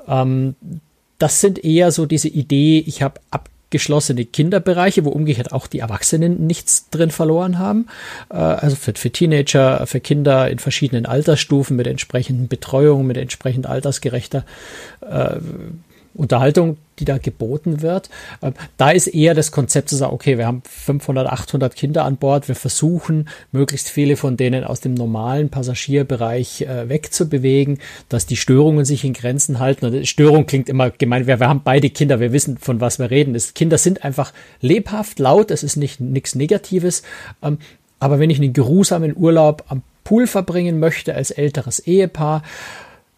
[0.08, 0.54] Ähm,
[1.18, 3.20] das sind eher so diese Idee, ich habe
[3.74, 7.88] abgeschlossene Kinderbereiche, wo umgekehrt auch die Erwachsenen nichts drin verloren haben.
[8.30, 13.66] Äh, also für, für Teenager, für Kinder in verschiedenen Altersstufen mit entsprechenden Betreuungen, mit entsprechend
[13.66, 14.44] altersgerechter
[15.00, 15.38] äh,
[16.14, 18.08] Unterhaltung, die da geboten wird.
[18.42, 22.16] Ähm, da ist eher das Konzept zu sagen, okay, wir haben 500, 800 Kinder an
[22.16, 28.36] Bord, wir versuchen, möglichst viele von denen aus dem normalen Passagierbereich äh, wegzubewegen, dass die
[28.36, 29.86] Störungen sich in Grenzen halten.
[29.86, 33.10] Und Störung klingt immer gemein, wir, wir haben beide Kinder, wir wissen, von was wir
[33.10, 33.34] reden.
[33.34, 37.02] Das, Kinder sind einfach lebhaft, laut, es ist nicht nichts Negatives.
[37.42, 37.58] Ähm,
[37.98, 42.42] aber wenn ich einen geruhsamen Urlaub am Pool verbringen möchte als älteres Ehepaar,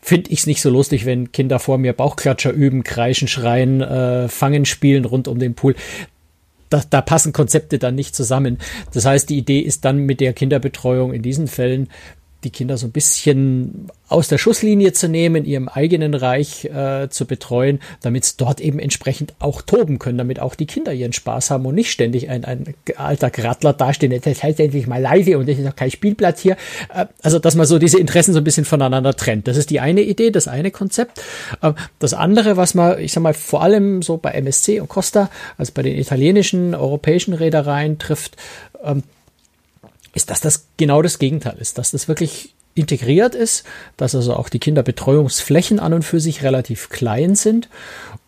[0.01, 4.29] finde ich es nicht so lustig, wenn Kinder vor mir Bauchklatscher üben, kreischen, schreien, äh,
[4.29, 5.75] fangen, spielen rund um den Pool.
[6.71, 8.59] Da, da passen Konzepte dann nicht zusammen.
[8.93, 11.89] Das heißt, die Idee ist dann mit der Kinderbetreuung in diesen Fällen
[12.47, 17.09] die Kinder so ein bisschen aus der Schusslinie zu nehmen, in ihrem eigenen Reich äh,
[17.11, 21.13] zu betreuen, damit es dort eben entsprechend auch toben können, damit auch die Kinder ihren
[21.13, 25.37] Spaß haben und nicht ständig ein, ein alter Grattler dastehen, jetzt heißt endlich mal leise
[25.39, 26.57] und das ist noch kein Spielplatz hier.
[26.95, 29.49] Äh, also, dass man so diese Interessen so ein bisschen voneinander trennt.
[29.49, 31.21] Das ist die eine Idee, das eine Konzept.
[31.63, 35.31] Äh, das andere, was man, ich sag mal, vor allem so bei MSC und Costa,
[35.59, 38.37] also bei den italienischen, europäischen Reedereien trifft,
[38.85, 39.03] ähm,
[40.17, 43.65] ist, dass das genau das Gegenteil ist, dass das wirklich integriert ist,
[43.97, 47.69] dass also auch die Kinderbetreuungsflächen an und für sich relativ klein sind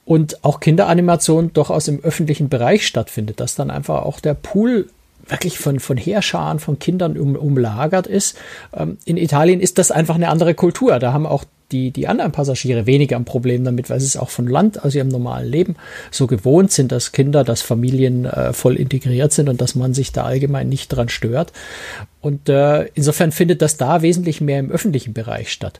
[0.04, 4.88] und auch Kinderanimation durchaus im öffentlichen Bereich stattfindet, dass dann einfach auch der Pool
[5.26, 8.36] wirklich von, von Heerscharen von Kindern um, umlagert ist.
[8.74, 10.98] Ähm, in Italien ist das einfach eine andere Kultur.
[10.98, 14.30] Da haben auch die, die anderen Passagiere weniger ein Problem damit, weil sie es auch
[14.30, 15.76] von Land aus ihrem normalen Leben
[16.10, 20.12] so gewohnt sind, dass Kinder, dass Familien äh, voll integriert sind und dass man sich
[20.12, 21.52] da allgemein nicht dran stört.
[22.20, 25.78] Und äh, insofern findet das da wesentlich mehr im öffentlichen Bereich statt.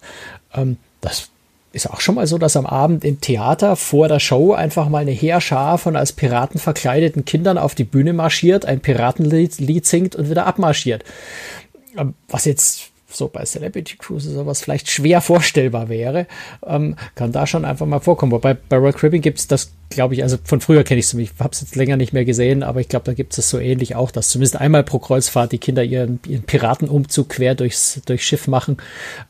[0.55, 1.31] Ähm, das
[1.73, 4.99] ist auch schon mal so, dass am Abend im Theater vor der Show einfach mal
[4.99, 10.31] eine Heerschar von als Piraten verkleideten Kindern auf die Bühne marschiert, ein Piratenlied singt und
[10.31, 11.05] wieder abmarschiert.
[11.97, 16.27] Ähm, was jetzt so bei Celebrity Cruises sowas vielleicht schwer vorstellbar wäre,
[16.67, 18.33] ähm, kann da schon einfach mal vorkommen.
[18.33, 21.15] Wobei bei Royal Caribbean gibt es das, glaube ich, also von früher kenne ich es,
[21.15, 23.59] ich habe es jetzt länger nicht mehr gesehen, aber ich glaube, da gibt es so
[23.59, 28.25] ähnlich auch, dass zumindest einmal pro Kreuzfahrt die Kinder ihren, ihren Piratenumzug quer durchs, durchs
[28.25, 28.77] Schiff machen.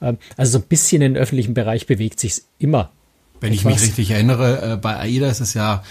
[0.03, 2.91] Ähm, also so ein bisschen in den öffentlichen Bereich bewegt sich immer.
[3.41, 3.61] Wenn etwas.
[3.61, 5.85] ich mich richtig erinnere, äh, bei AIDA ist es ja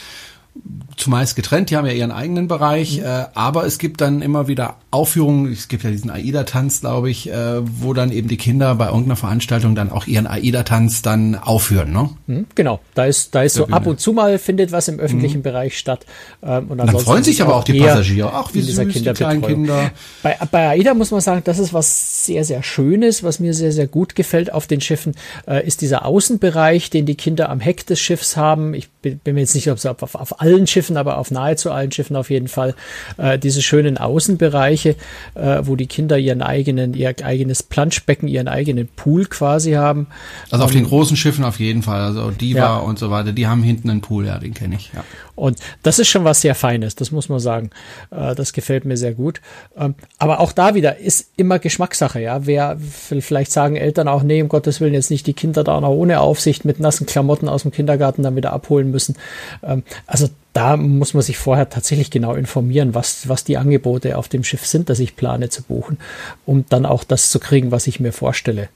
[0.95, 3.05] zumeist getrennt, die haben ja ihren eigenen Bereich, mhm.
[3.05, 7.29] äh, aber es gibt dann immer wieder Aufführungen, es gibt ja diesen AIDA-Tanz, glaube ich,
[7.29, 11.93] äh, wo dann eben die Kinder bei irgendeiner Veranstaltung dann auch ihren AIDA-Tanz dann aufführen,
[11.93, 12.09] ne?
[12.25, 13.77] Mhm, genau, da ist, da ist so Bühne.
[13.77, 15.43] ab und zu mal findet was im öffentlichen mhm.
[15.43, 16.07] Bereich statt.
[16.41, 19.91] Ähm, und, dann freuen sich aber auch die Passagiere, ach wie süß, die kleinen Kinder.
[20.23, 23.71] Bei, bei AIDA muss man sagen, das ist was sehr, sehr Schönes, was mir sehr,
[23.71, 25.13] sehr gut gefällt auf den Schiffen,
[25.47, 28.73] äh, ist dieser Außenbereich, den die Kinder am Heck des Schiffs haben.
[28.73, 31.17] Ich bin, bin mir jetzt nicht sicher, ob es auf, auf, auf allen Schiffen, aber
[31.17, 32.75] auf nahezu allen Schiffen auf jeden Fall,
[33.17, 34.86] äh, diese schönen Außenbereiche,
[35.35, 40.07] äh, wo die Kinder ihren eigenen, ihr eigenes Planschbecken, ihren eigenen Pool quasi haben.
[40.51, 42.77] Also auf um, den ähm, großen Schiffen auf jeden Fall, also Diva ja.
[42.77, 45.03] und so weiter, die haben hinten einen Pool, ja, den kenne ich, ja.
[45.37, 47.69] Und das ist schon was sehr Feines, das muss man sagen.
[48.09, 49.39] Äh, das gefällt mir sehr gut.
[49.77, 52.47] Ähm, aber auch da wieder ist immer Geschmackssache, ja.
[52.47, 55.91] Wer vielleicht sagen Eltern auch, nee, um Gottes Willen jetzt nicht die Kinder da noch
[55.91, 59.15] ohne Aufsicht mit nassen Klamotten aus dem Kindergarten dann wieder abholen müssen.
[59.61, 64.29] Ähm, also da muss man sich vorher tatsächlich genau informieren, was, was die Angebote auf
[64.29, 65.99] dem Schiff sind, das ich plane zu buchen,
[66.47, 68.69] um dann auch das zu kriegen, was ich mir vorstelle.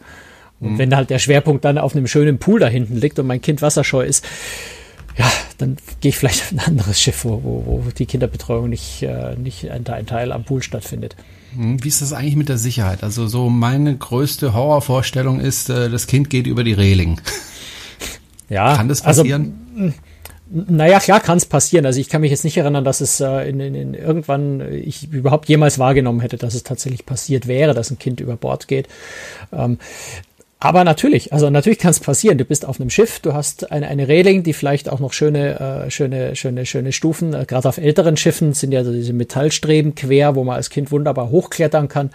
[0.60, 0.78] Und mhm.
[0.78, 3.64] wenn halt der Schwerpunkt dann auf einem schönen Pool da hinten liegt und mein Kind
[3.64, 4.24] wasserscheu ist,
[5.18, 9.04] ja, dann gehe ich vielleicht auf ein anderes Schiff, wo, wo, wo die Kinderbetreuung nicht,
[9.04, 11.16] äh, nicht ein, ein Teil am Pool stattfindet.
[11.56, 11.84] Mhm.
[11.84, 13.04] Wie ist das eigentlich mit der Sicherheit?
[13.04, 17.20] Also so meine größte Horrorvorstellung ist, äh, das Kind geht über die Reling.
[18.50, 19.54] Ja, kann das also, passieren?
[19.78, 19.94] Also,
[20.52, 21.86] naja, klar kann es passieren.
[21.86, 25.10] Also ich kann mich jetzt nicht erinnern, dass es äh, in, in, in irgendwann ich
[25.10, 28.90] überhaupt jemals wahrgenommen hätte, dass es tatsächlich passiert wäre, dass ein Kind über Bord geht.
[29.54, 29.78] Ähm,
[30.64, 32.38] aber natürlich, also natürlich kann es passieren.
[32.38, 35.60] Du bist auf einem Schiff, du hast eine, eine Reling, die vielleicht auch noch schöne,
[35.60, 37.34] äh, schöne, schöne, schöne Stufen.
[37.34, 40.92] Äh, Gerade auf älteren Schiffen sind ja so diese Metallstreben quer, wo man als Kind
[40.92, 42.12] wunderbar hochklettern kann.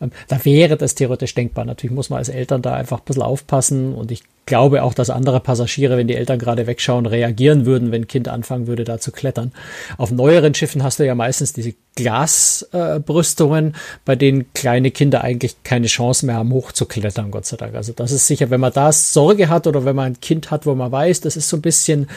[0.00, 1.66] Ähm, da wäre das theoretisch denkbar.
[1.66, 5.10] Natürlich muss man als Eltern da einfach ein bisschen aufpassen und ich glaube auch, dass
[5.10, 8.98] andere Passagiere, wenn die Eltern gerade wegschauen, reagieren würden, wenn ein Kind anfangen würde, da
[8.98, 9.52] zu klettern.
[9.96, 15.62] Auf neueren Schiffen hast du ja meistens diese Glasbrüstungen, äh, bei denen kleine Kinder eigentlich
[15.62, 17.76] keine Chance mehr haben, hochzuklettern, Gott sei Dank.
[17.76, 20.66] Also das ist sicher, wenn man da Sorge hat oder wenn man ein Kind hat,
[20.66, 22.08] wo man weiß, das ist so ein bisschen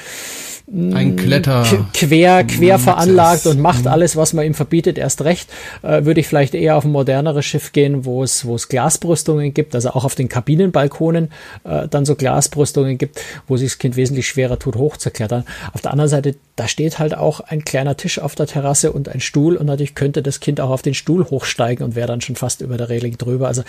[0.72, 3.88] ein Kletter quer quer veranlagt und macht mhm.
[3.88, 4.98] alles, was man ihm verbietet.
[4.98, 5.50] Erst recht
[5.82, 9.54] äh, würde ich vielleicht eher auf ein moderneres Schiff gehen, wo es wo es Glasbrüstungen
[9.54, 11.32] gibt, also auch auf den Kabinenbalkonen
[11.66, 15.44] äh, dann so Glasbrüstungen gibt, wo sich das Kind wesentlich schwerer tut, hochzuklettern.
[15.74, 19.10] Auf der anderen Seite, da steht halt auch ein kleiner Tisch auf der Terrasse und
[19.10, 22.22] ein Stuhl und natürlich könnte das Kind auch auf den Stuhl hochsteigen und wäre dann
[22.22, 23.48] schon fast über der Reling drüber.
[23.48, 23.64] Also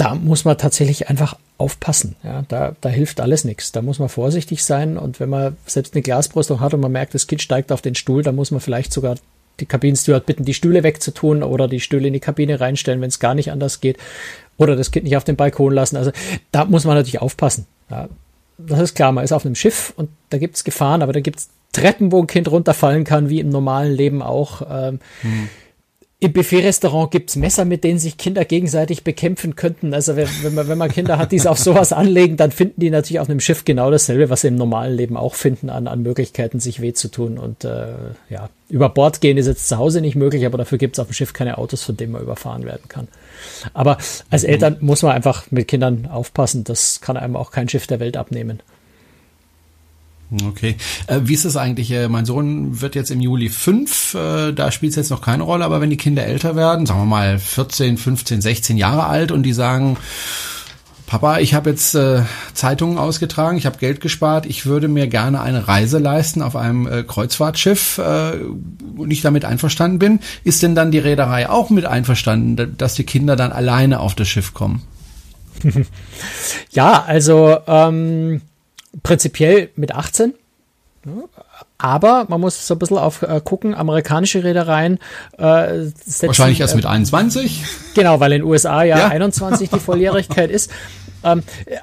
[0.00, 2.16] da muss man tatsächlich einfach aufpassen.
[2.24, 3.70] Ja, da, da hilft alles nichts.
[3.70, 7.12] Da muss man vorsichtig sein und wenn man selbst eine Glasbrüstung hat und man merkt,
[7.12, 9.16] das Kind steigt auf den Stuhl, dann muss man vielleicht sogar
[9.60, 13.20] die Kabinensteward bitten, die Stühle wegzutun oder die Stühle in die Kabine reinstellen, wenn es
[13.20, 13.98] gar nicht anders geht
[14.56, 15.98] oder das Kind nicht auf den Balkon lassen.
[15.98, 16.12] Also
[16.50, 17.66] da muss man natürlich aufpassen.
[17.90, 18.08] Ja,
[18.56, 21.20] das ist klar, man ist auf einem Schiff und da gibt es Gefahren, aber da
[21.20, 24.62] gibt es Treppen, wo ein Kind runterfallen kann, wie im normalen Leben auch.
[24.62, 25.48] Ähm, hm.
[26.22, 29.94] Im Buffet-Restaurant gibt's Messer, mit denen sich Kinder gegenseitig bekämpfen könnten.
[29.94, 32.78] Also wenn, wenn, man, wenn man Kinder hat, die es auf sowas anlegen, dann finden
[32.78, 35.86] die natürlich auf einem Schiff genau dasselbe, was sie im normalen Leben auch finden, an,
[35.86, 37.38] an Möglichkeiten, sich weh zu tun.
[37.38, 37.94] Und äh,
[38.28, 41.14] ja, über Bord gehen ist jetzt zu Hause nicht möglich, aber dafür gibt's auf dem
[41.14, 43.08] Schiff keine Autos, von denen man überfahren werden kann.
[43.72, 43.96] Aber
[44.28, 46.64] als Eltern muss man einfach mit Kindern aufpassen.
[46.64, 48.60] Das kann einem auch kein Schiff der Welt abnehmen.
[50.30, 50.76] Okay.
[51.06, 51.90] Äh, wie ist es eigentlich?
[51.90, 54.14] Äh, mein Sohn wird jetzt im Juli fünf.
[54.14, 57.00] Äh, da spielt es jetzt noch keine Rolle, aber wenn die Kinder älter werden, sagen
[57.00, 59.96] wir mal 14, 15, 16 Jahre alt und die sagen,
[61.10, 62.22] Papa, ich habe jetzt äh,
[62.54, 66.86] Zeitungen ausgetragen, ich habe Geld gespart, ich würde mir gerne eine Reise leisten auf einem
[66.86, 68.36] äh, Kreuzfahrtschiff äh,
[68.96, 70.20] und ich damit einverstanden bin.
[70.44, 74.28] Ist denn dann die Reederei auch mit einverstanden, dass die Kinder dann alleine auf das
[74.28, 74.82] Schiff kommen?
[76.70, 78.42] ja, also ähm,
[79.02, 80.34] prinzipiell mit 18.
[81.78, 84.98] Aber man muss so ein bisschen auf äh, gucken, amerikanische Reedereien
[85.38, 87.64] äh, setzen, Wahrscheinlich erst mit 21.
[87.94, 89.08] Genau, weil in den USA ja, ja.
[89.08, 90.70] 21 die Volljährigkeit ist.
[91.22, 91.42] Ähm,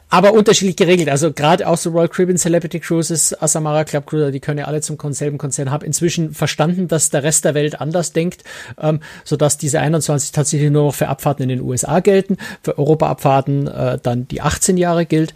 [0.09, 1.09] aber unterschiedlich geregelt.
[1.09, 4.81] Also gerade auch so Royal Caribbean Celebrity Cruises, Asamara Club Cruiser, die können ja alle
[4.81, 8.43] zum selben Konzern, habe inzwischen verstanden, dass der Rest der Welt anders denkt,
[8.79, 13.67] ähm, sodass diese 21 tatsächlich nur noch für Abfahrten in den USA gelten, für Europa-Abfahrten
[13.67, 15.33] äh, dann die 18 Jahre gilt.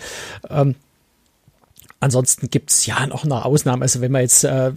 [0.50, 0.76] Ähm,
[2.02, 3.84] Ansonsten gibt's ja noch eine Ausnahme.
[3.84, 4.72] Also wenn man jetzt äh,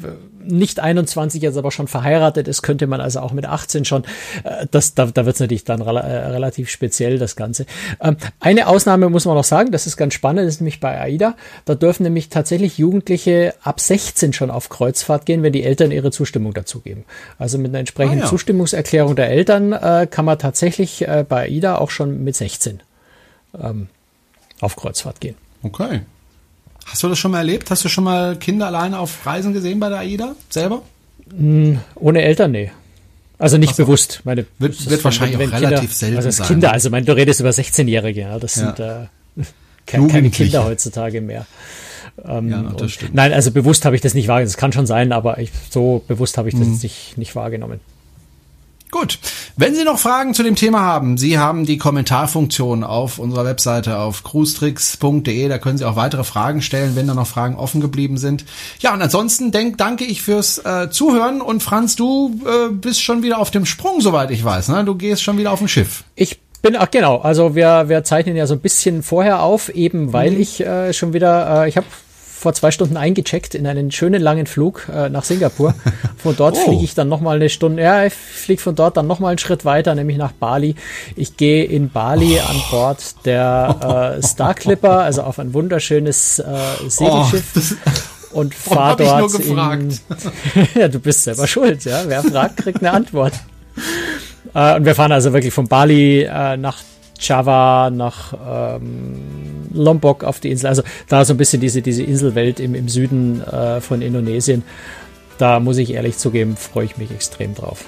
[0.45, 4.05] nicht 21 jetzt aber schon verheiratet ist, könnte man also auch mit 18 schon,
[4.45, 7.65] äh, das, da, da wird's natürlich dann re äh, relativ speziell, das Ganze.
[8.03, 11.35] Ähm, eine Ausnahme muss man noch sagen, das ist ganz spannend, ist nämlich bei AIDA.
[11.65, 16.11] Da dürfen nämlich tatsächlich Jugendliche ab 16 schon auf Kreuzfahrt gehen, wenn die Eltern ihre
[16.11, 17.07] Zustimmung dazu geben.
[17.39, 18.29] Also mit einer entsprechenden ah, ja.
[18.29, 22.83] Zustimmungserklärung der Eltern äh, kann man tatsächlich äh, bei AIDA auch schon mit 16
[23.59, 23.89] ähm,
[24.61, 25.37] auf Kreuzfahrt gehen.
[25.63, 26.03] Okay.
[26.87, 27.71] Hast du das schon mal erlebt?
[27.71, 30.83] Hast du schon mal Kinder alleine auf Reisen gesehen bei der AIDA selber?
[31.37, 32.71] Mm, ohne Eltern, nee.
[33.39, 33.85] Also nicht so.
[33.85, 34.21] bewusst.
[34.25, 36.47] Meine, wird, wird wahrscheinlich wenn, auch relativ Kinder, selten also sein.
[36.47, 36.75] Kinder, ne?
[36.75, 38.67] also mein, du redest über 16-Jährige, ja, das ja.
[38.67, 39.45] sind äh,
[39.87, 41.47] keine, keine Kinder heutzutage mehr.
[42.25, 43.15] Ähm, ja, das stimmt.
[43.15, 44.53] Nein, also bewusst habe ich das nicht wahrgenommen.
[44.53, 46.79] Das kann schon sein, aber ich, so bewusst habe ich das mhm.
[46.83, 47.81] nicht, nicht wahrgenommen.
[48.95, 49.19] Gut.
[49.57, 53.99] Wenn Sie noch Fragen zu dem Thema haben, Sie haben die Kommentarfunktion auf unserer Webseite
[53.99, 55.49] auf cruestricks.de.
[55.49, 58.45] Da können Sie auch weitere Fragen stellen, wenn da noch Fragen offen geblieben sind.
[58.79, 61.41] Ja, und ansonsten denk, danke ich fürs äh, Zuhören.
[61.41, 64.69] Und Franz, du äh, bist schon wieder auf dem Sprung, soweit ich weiß.
[64.69, 64.85] Ne?
[64.85, 66.05] Du gehst schon wieder auf dem Schiff.
[66.15, 70.13] Ich bin, ach genau, also wir, wir zeichnen ja so ein bisschen vorher auf, eben
[70.13, 70.41] weil mhm.
[70.41, 71.87] ich äh, schon wieder, äh, ich habe
[72.45, 75.75] vor zwei Stunden eingecheckt in einen schönen langen Flug äh, nach Singapur.
[76.19, 76.65] Von dort oh.
[76.67, 79.65] fliege ich dann nochmal eine Stunde, ja, ich fliege von dort dann nochmal einen Schritt
[79.65, 80.75] weiter, nämlich nach Bali.
[81.17, 82.51] Ich gehe in Bali oh.
[82.51, 86.45] an Bord der äh, Star Clipper, also auf ein wunderschönes äh,
[86.87, 87.77] Segelschiff.
[88.33, 89.99] Oh, und fahr dort in.
[90.75, 92.03] ja, du bist selber schuld, ja.
[92.07, 93.33] Wer fragt, kriegt eine Antwort.
[94.55, 96.77] Äh, und wir fahren also wirklich von Bali äh, nach
[97.19, 98.35] Java, nach
[98.77, 100.69] ähm, Lombok auf die Insel.
[100.69, 104.63] Also da so ein bisschen diese, diese Inselwelt im, im Süden äh, von Indonesien.
[105.39, 107.85] Da muss ich ehrlich zugeben, freue ich mich extrem drauf.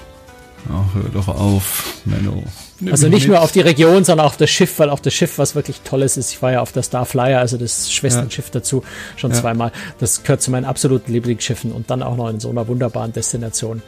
[0.69, 2.43] Ach, hör doch auf, Menno.
[2.79, 5.13] Nimm also nicht nur auf die Region, sondern auch auf das Schiff, weil auch das
[5.13, 6.31] Schiff, was wirklich tolles ist.
[6.31, 8.51] Ich war ja auf der Starflyer, also das Schwesternschiff ja.
[8.53, 8.83] dazu,
[9.15, 9.37] schon ja.
[9.37, 9.71] zweimal.
[9.99, 13.81] Das gehört zu meinen absoluten Lieblingsschiffen und dann auch noch in so einer wunderbaren Destination.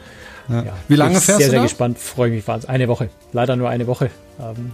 [0.50, 0.64] Ja.
[0.88, 1.42] Wie lange fährst sehr, du?
[1.42, 2.74] Sehr, sehr gespannt, freue mich wahnsinnig.
[2.74, 3.08] Eine Woche.
[3.32, 4.10] Leider nur eine Woche.
[4.40, 4.72] Ähm,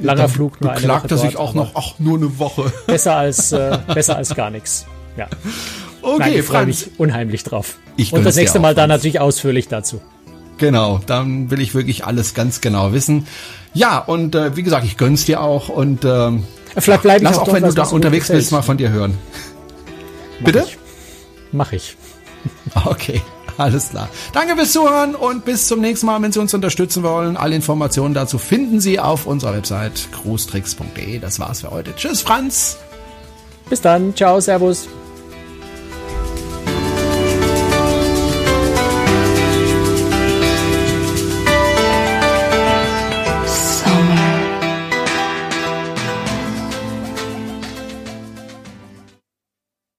[0.00, 1.06] langer Dann Flug, nur eine Woche.
[1.08, 2.72] er sich auch noch, ach, nur eine Woche.
[2.86, 4.86] Besser als, äh, besser als gar nichts.
[5.16, 5.28] Ja.
[6.02, 7.78] Okay, Nein, ich freue mich unheimlich drauf.
[7.96, 10.00] Ich Und das nächste Mal dann natürlich ausführlich dazu.
[10.56, 13.26] Genau, dann will ich wirklich alles ganz genau wissen.
[13.74, 16.44] Ja, und äh, wie gesagt, ich gönn's dir auch und ähm,
[16.78, 19.18] Vielleicht bleibe ich lass auch, auch wenn du da unterwegs bist, mal von dir hören.
[20.38, 20.64] Mach Bitte?
[20.68, 20.78] Ich.
[21.50, 21.96] Mach ich.
[22.84, 23.20] Okay.
[23.58, 24.08] Alles klar.
[24.32, 27.36] Danke fürs Zuhören und bis zum nächsten Mal, wenn Sie uns unterstützen wollen.
[27.36, 31.18] Alle Informationen dazu finden Sie auf unserer Website cruestricks.de.
[31.18, 31.94] Das war's für heute.
[31.94, 32.78] Tschüss, Franz.
[33.68, 34.14] Bis dann.
[34.14, 34.88] Ciao, Servus.